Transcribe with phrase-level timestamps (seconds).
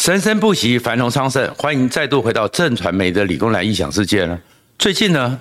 [0.00, 1.46] 生生不息，繁荣昌盛。
[1.58, 4.40] 欢迎再度回到正传媒的理工男异想世界呢。
[4.78, 5.38] 最近呢，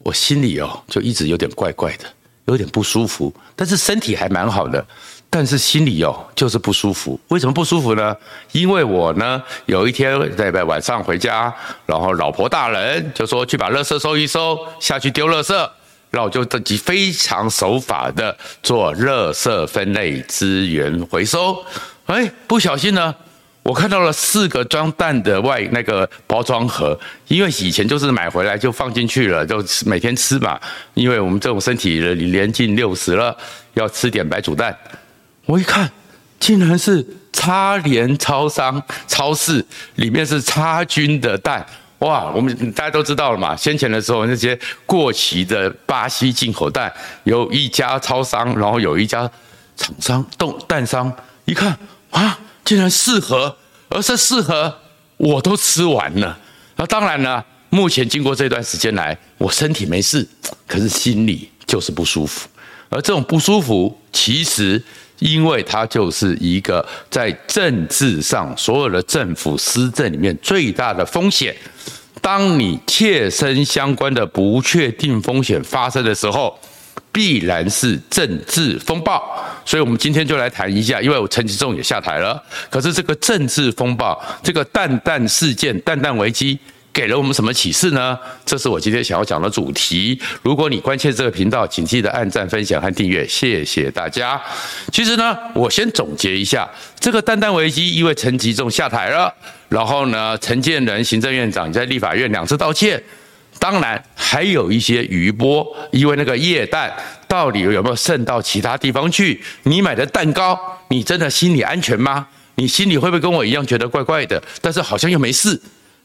[0.00, 2.04] 我心里哦就一直有点怪怪的，
[2.44, 3.34] 有点不舒服。
[3.56, 4.86] 但是身体还蛮好的，
[5.30, 7.18] 但是心里哦就是不舒服。
[7.28, 8.14] 为什么不舒服呢？
[8.52, 11.50] 因为我呢有一天在晚上回家，
[11.86, 15.70] 然后老婆大人就说去把垃圾收一收，下去丢垃圾，
[16.10, 21.64] 那我就自己非常守法的做垃圾分类资源回收。
[22.04, 23.14] 哎，不小心呢。
[23.62, 30.60] 我看到了四个装蛋的外那个包装盒，因为以前就是买回来就放进去了，就每天吃嘛。
[30.94, 33.36] 因为我们这种身体年近六十了，
[33.74, 34.76] 要吃点白煮蛋。
[35.46, 35.88] 我一看，
[36.40, 41.64] 竟然是叉联超商超市里面是叉菌的蛋，
[42.00, 42.32] 哇！
[42.34, 49.30] 我们大家都知道了嘛，先前的时候那些过期的巴西进口蛋，有一家超商，然后有一家
[49.76, 51.12] 厂商冻蛋商，
[51.44, 51.78] 一看
[52.10, 52.36] 啊。
[52.72, 53.54] 竟然四盒，
[53.90, 54.74] 而这四盒
[55.18, 56.38] 我都吃完了。
[56.76, 60.26] 那当然了，目前经过这段时间来，我身体没事，
[60.66, 62.48] 可是心里就是不舒服。
[62.88, 64.82] 而这种不舒服，其实
[65.18, 71.54] 因为它就是一个在政治上所有的政府施政里面最大的风险。
[72.22, 76.58] 当你切身相关的不确定风险发生的时候，
[77.12, 79.22] 必然是政治风暴，
[79.64, 81.00] 所以我们今天就来谈一下。
[81.00, 86.58] 因为我陈吉仲也下台了，可是这个政治风暴，这个蛋蛋事件、蛋蛋危机，
[86.92, 88.18] 给了我们什么启示呢？
[88.44, 90.20] 这是我今天想要讲的主题。
[90.42, 94.40] 如果你关切这个频道，请记得按赞、分享和订阅，谢谢大家。
[94.92, 96.68] 其实呢，我先总结一下
[97.00, 99.32] 这个蛋蛋危机，因为陈吉仲下台了，
[99.68, 103.02] 然后呢，陈建仁行政院长在立法院两次道歉。
[103.58, 106.92] 当然，还有一些余波，因为那个液氮
[107.32, 109.40] 到底有没有渗到其他地方去？
[109.62, 110.54] 你买的蛋糕，
[110.88, 112.26] 你真的心里安全吗？
[112.56, 114.40] 你心里会不会跟我一样觉得怪怪的？
[114.60, 115.58] 但是好像又没事，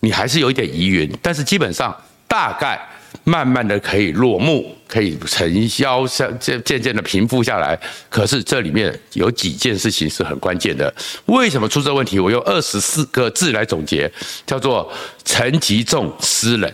[0.00, 1.10] 你还是有一点疑云。
[1.22, 1.96] 但是基本上，
[2.28, 2.78] 大概
[3.24, 6.06] 慢慢的可以落幕，可以尘嚣
[6.38, 7.74] 渐渐渐的平复下来。
[8.10, 10.94] 可是这里面有几件事情是很关键的。
[11.24, 12.20] 为什么出这问题？
[12.20, 14.12] 我用二十四个字来总结，
[14.44, 14.92] 叫做
[15.24, 16.70] 陈吉仲失人。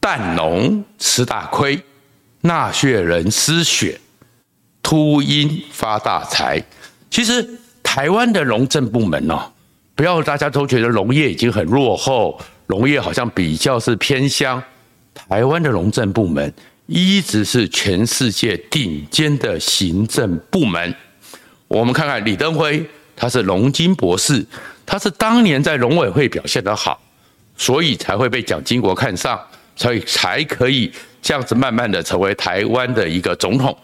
[0.00, 1.78] 蛋农吃大亏，
[2.40, 4.00] 纳税人失血，
[4.82, 6.62] 秃鹰发大财。
[7.10, 7.48] 其实
[7.82, 9.50] 台湾的农政部门哦，
[9.94, 14.62] 不要大家都觉得农业已经很落后，农业好像比较是偏乡。
[15.14, 16.52] 台湾的农政部门
[16.86, 20.94] 一直是全世界顶尖的行政部门。
[21.66, 24.46] 我们看看李登辉，他是农经博士，
[24.86, 27.00] 他是当年在农委会表现得好，
[27.56, 29.38] 所以才会被蒋经国看上。
[29.78, 33.74] 所以才可以这样子慢慢的成为台湾的一个总统，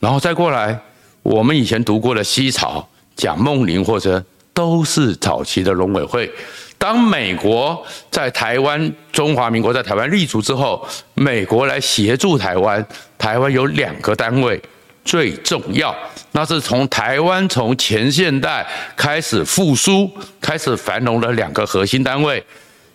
[0.00, 0.76] 然后再过来，
[1.22, 4.22] 我们以前读过的西草、蒋梦麟或者
[4.52, 6.28] 都是早期的农委会。
[6.76, 10.84] 当美国在台湾、中华民国在台湾立足之后，
[11.14, 12.84] 美国来协助台湾，
[13.16, 14.60] 台湾有两个单位
[15.04, 15.94] 最重要，
[16.32, 18.66] 那是从台湾从前现代
[18.96, 22.44] 开始复苏、开始繁荣的两个核心单位，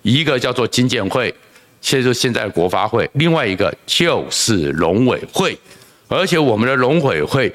[0.01, 1.33] 一个叫做经建会。
[1.87, 5.57] 现在就现在国发会，另外一个就是农委会，
[6.09, 7.49] 而且我们的农委会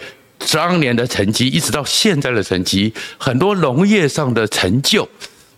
[0.51, 5.07] 当年的成绩，一直到现在的成绩，很多农业上的成就，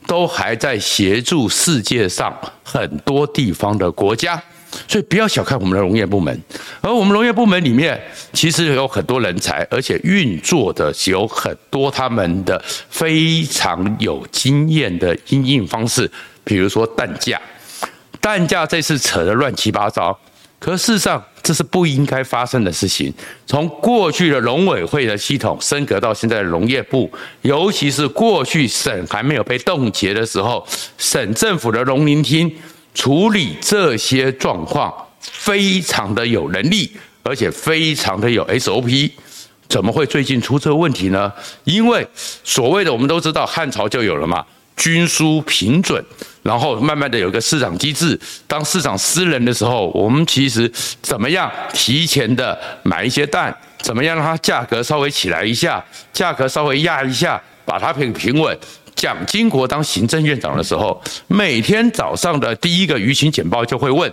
[0.08, 4.42] 都还在协助世界上很多地方的国家，
[4.88, 6.36] 所以不要小看我们的农业部门。
[6.80, 7.96] 而我们农业部门里面，
[8.32, 12.60] 其实有很多人才，而且运作的有很多他们的
[12.90, 16.10] 非常有经验的因应方式，
[16.42, 17.40] 比如说蛋价。
[18.24, 20.18] 蛋价这次扯得乱七八糟，
[20.58, 23.12] 可事实上这是不应该发生的事情。
[23.46, 27.12] 从过去的农委会的系统升格到现在的农业部，
[27.42, 32.50] 尤其是过去省还没有被冻结的时候，省政府的农林厅
[32.94, 36.90] 处理这些状况非常的有能力，
[37.22, 39.10] 而且非常的有 SOP。
[39.68, 41.30] 怎么会最近出这个问题呢？
[41.64, 42.08] 因为
[42.42, 44.42] 所谓的我们都知道汉朝就有了嘛。
[44.76, 46.04] 均输平准，
[46.42, 48.18] 然后慢慢的有个市场机制。
[48.46, 58.56] 当市场失人的时候，我们其实怎么样提前的买一些蛋，怎么样让它价格稍微起来一下，价格稍微压一下，把它平平稳。
[58.94, 64.12] 蒋经国当行政院长的时候，每天早上的第一个舆情简报就会问。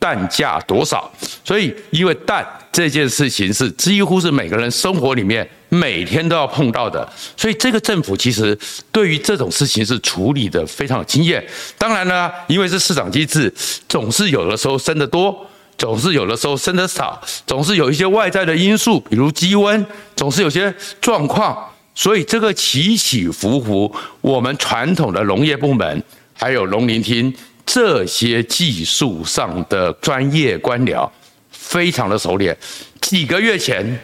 [0.00, 1.10] 蛋价多少？
[1.44, 7.06] 所以，因为蛋这件事情是几乎是每个人生活里面每天都要碰到的，
[7.36, 8.58] 所以这个政府其实
[8.90, 11.46] 对于这种事情是处理的非常有经验。
[11.76, 13.52] 当然呢，因为是市场机制，
[13.88, 19.84] 总是有的时候升得多，总是有的时候升得少，总是有一些外在的因素，比如鸡瘟，
[20.16, 21.56] 总是有些状况。
[21.94, 27.34] 所以这个起起伏伏，我们传统的农业部门还有农林厅
[27.66, 31.10] 这些技术上的专业官僚，
[31.50, 32.56] 非常的熟练。
[33.00, 34.00] 几个月前，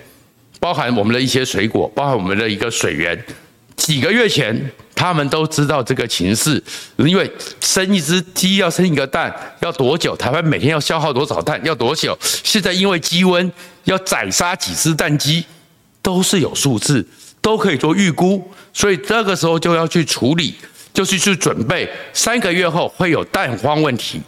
[0.64, 3.22] 包含我们的一些水果，包含我们的一个水源，
[3.76, 4.58] 几个月前
[4.94, 6.62] 他们都知道这个情势，
[6.96, 7.30] 因为
[7.60, 9.30] 生一只鸡要生一个蛋
[9.60, 10.16] 要多久？
[10.16, 11.60] 台湾每天要消耗多少蛋？
[11.66, 12.18] 要多久？
[12.22, 13.50] 现在因为鸡瘟
[13.84, 15.44] 要宰杀几只蛋鸡，
[16.00, 17.06] 都是有数字，
[17.42, 20.54] 都可以做预估，所以这个时候就要去处理，
[20.94, 24.18] 就是去准备，三个月后会有蛋荒问题，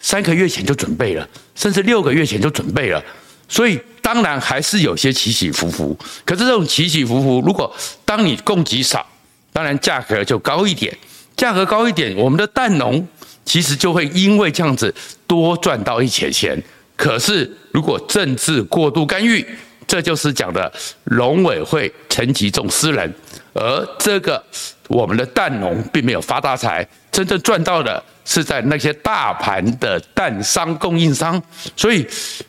[0.00, 3.00] 三个月前就准备了，甚至六个月前就准备了。
[3.48, 7.72] 所以当然还是有些起起伏伏，可是这种起起伏伏，如果
[8.04, 9.06] 当你供给少，
[9.52, 10.96] 当然价格就高一点，
[11.36, 13.06] 价格高一点，我们的蛋农
[13.44, 14.94] 其实就会因为这样子
[15.26, 16.60] 多赚到一些钱。
[16.96, 19.44] 可是如果政治过度干预，
[19.86, 20.72] 这就是讲的
[21.04, 23.12] 农委会陈吉仲私人，
[23.52, 24.42] 而这个
[24.88, 28.02] 我们的蛋农并没有发大财，真正赚到的。
[28.26, 31.40] 是在那些大盘的蛋商供应商，
[31.76, 32.06] 所以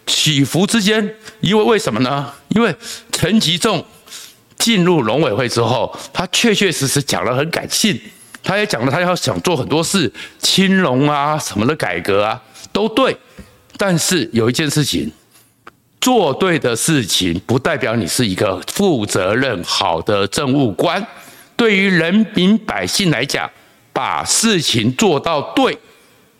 [0.07, 1.03] 起伏之间，
[1.41, 2.31] 因为为什么呢？
[2.47, 2.73] 因为
[3.11, 3.85] 陈吉仲
[4.57, 7.99] 进入农委会之后，他确确实实讲得很感性，
[8.41, 10.09] 他也讲了他要想做很多事，
[10.39, 12.41] 青农啊什么的改革啊
[12.71, 13.17] 都对，
[13.75, 15.11] 但是有一件事情，
[15.99, 21.05] 做对的事情不代表你是一个负责任好的政务官，
[21.57, 23.51] 对于人民百姓来讲。
[23.95, 25.77] 把事情做到对，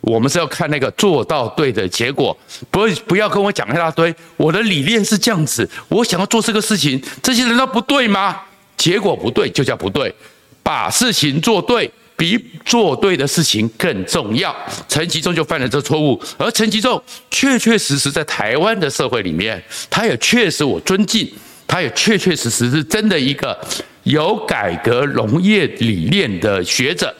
[0.02, 2.38] 我们是要看那个做到对的结果，
[2.70, 4.14] 不不要跟我讲一大堆。
[4.36, 8.42] 我的理念是这样子，我想要做这个事情，这些人都不对吗？
[8.76, 10.14] 结果不对就叫不对，
[10.62, 14.54] 把事情做对比做对的事情更重要。
[14.90, 21.32] 陈吉仲就犯了这错误，而陈吉仲确确实实在台湾的社会里面，他也确实我尊敬，
[21.66, 23.58] 他也确确实实是真的一个
[24.04, 27.16] 有改革农业理念的学者。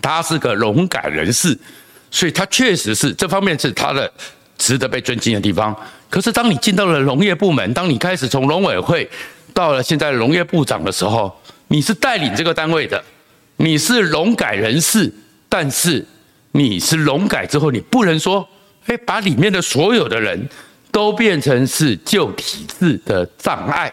[0.00, 1.56] 他是个农改人士，
[2.10, 4.10] 所以他确实是这方面是他的
[4.58, 5.74] 值得被尊敬的地方。
[6.08, 9.08] 可是，当你进到了农业部门，当你开始从农委会
[9.54, 11.32] 到了现在农业部长的时候，
[11.68, 13.02] 你是带领这个单位的，
[13.58, 15.12] 你是农改人士，
[15.48, 16.04] 但是
[16.52, 18.48] 你是农改之后，你不能说，
[18.86, 20.48] 哎，把里面的所有的人
[20.90, 23.92] 都变成是旧体制的障碍。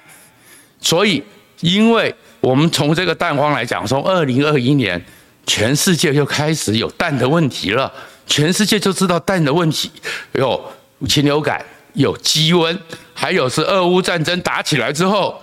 [0.81, 1.21] 所以，
[1.59, 4.99] 因为我们从这个蛋荒来讲，从二零二一年。
[5.47, 7.91] 全世界又开始有蛋的问题了，
[8.27, 9.89] 全世界就知道蛋的问题，
[10.33, 10.61] 有
[11.07, 12.77] 禽流感，有鸡瘟，
[13.13, 15.41] 还有是俄乌战争打起来之后，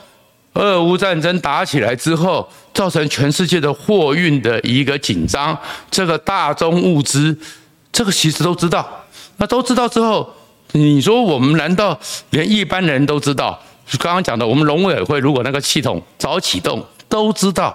[0.52, 5.58] 俄乌战争打起来之后，造成全世界的货运的一个紧张，
[5.90, 7.36] 这个大宗物资，
[7.90, 8.86] 这个其实都知道，
[9.38, 10.34] 那都知道之后，
[10.72, 11.98] 你说我们难道
[12.30, 13.58] 连一般人都知道？
[13.98, 17.74] 刚刚讲的，我们农委会如果那个系统早启动，都知道。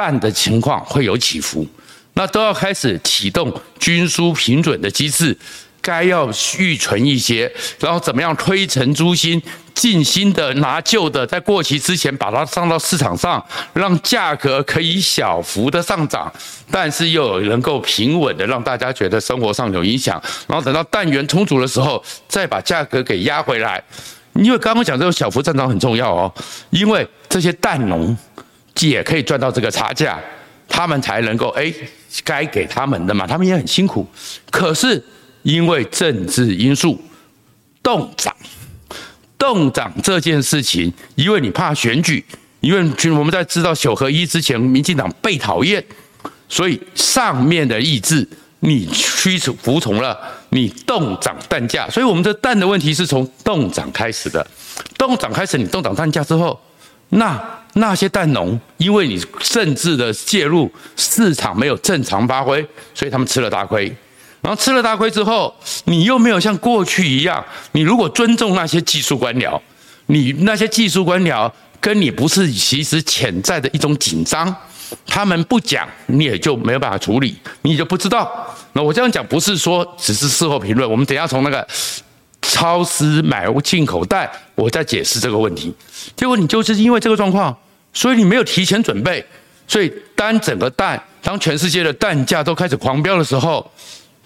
[0.00, 1.66] 蛋的情况会有起伏，
[2.14, 5.36] 那都要开始启动均输平准的机制，
[5.82, 6.26] 该要
[6.58, 9.42] 预存一些，然后怎么样推陈出新，
[9.74, 13.44] 尽新的拿旧的，在过期之前把它上到市场上，
[13.74, 16.32] 让价格可以小幅的上涨，
[16.70, 23.84] 但是又能够平稳的让大家觉得生活上有影响，然后等到蛋源充足的时候，再把价格给压回来。
[24.32, 26.32] 因为刚刚讲这个小幅上涨很重要哦，
[26.70, 28.16] 因为这些蛋农。
[28.88, 30.18] 也可以赚到这个差价，
[30.68, 31.72] 他们才能够哎，
[32.24, 34.06] 该给他们的嘛，他们也很辛苦。
[34.50, 35.02] 可是
[35.42, 37.00] 因为政治因素，
[37.82, 38.34] 冻涨，
[39.38, 42.24] 冻涨这件事情，因为你怕选举，
[42.60, 45.84] 因为我们在知道九合一之前，民进党被讨厌，
[46.48, 48.26] 所以上面的意志
[48.60, 50.18] 你屈从服从了，
[50.50, 54.46] 你冻涨蛋价，所以我们的蛋的问题是从冻涨开始的，
[54.98, 56.60] 冻涨开始，你冻涨蛋价之后，
[57.10, 57.40] 那。
[57.74, 62.60] 那些蛋农，因为你政治的介入，市场没有正常发挥，
[62.92, 63.86] 所以他们吃了大亏。
[64.40, 69.56] 然后吃了大亏之后，你又没有像过去一样，你如果尊重那些技术官僚，
[70.06, 71.48] 你那些技术官僚
[71.80, 74.52] 跟你不是其实潜在的一种紧张，
[75.06, 78.28] 他们不讲，你也就没有办法处理，你就不知道。
[78.72, 81.64] 那我这样讲不是说只是事后评论，我们等下从那个。
[82.50, 85.72] 超市买进口蛋，我在解释这个问题。
[86.16, 87.56] 结果你就是因为这个状况，
[87.92, 89.24] 所以你没有提前准备，
[89.68, 93.70] 所以当整个蛋，当全世界的蛋价都开始狂飙的时候，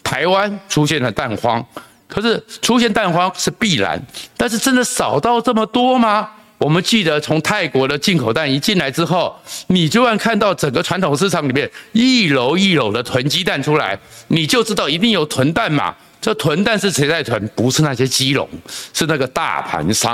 [0.03, 1.63] 台湾出现了蛋荒。
[2.09, 4.03] 可是出现蛋荒是必然，
[4.39, 6.31] 但是真的少到这么多吗？
[6.57, 15.95] 我们记得从泰国的进口蛋一进来之后，你就算看到整个传统市场里面一篓一篓的囤鸡蛋出来，你就知道一定有囤蛋嘛。
[16.25, 17.47] 这囤蛋是谁在囤？
[17.55, 18.49] 不是那些鸡农，
[18.95, 20.13] 是那个大盘商。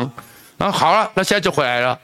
[0.59, 1.97] 然后好了，那现在就回来了。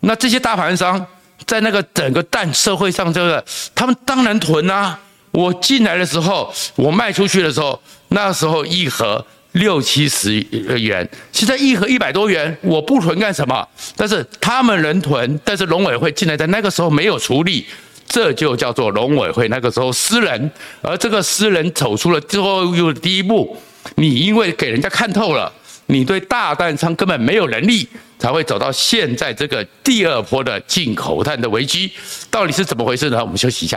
[0.00, 1.02] 那这些大盘商
[1.46, 3.42] 在那个整个蛋社会上，这个
[3.74, 5.00] 他们当然囤啊。
[5.30, 13.66] 我进来的时候，我卖出去的时候，那时候一盒六七十元，现在一盒一百多元，我不囤干什么？
[13.96, 17.66] 但是他们人囤，但是农委会进来在那个时候没有处理，
[18.14, 20.48] 这就叫做农委会那个时候私人，
[20.80, 23.56] 而这个私人走出了最后又第一步，
[23.96, 25.52] 你因为给人家看透了。
[25.86, 27.88] 你对大蛋仓根本没有能力，
[28.20, 31.90] 才会走到现在这个第二波的进口蛋的危机，
[32.30, 33.20] 到底是怎么回事呢？
[33.20, 33.76] 我们休息一下。